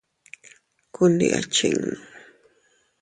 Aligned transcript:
Ku 0.93 1.03
ndi 1.11 1.27
a 1.37 1.39
chinnu. 1.53 1.93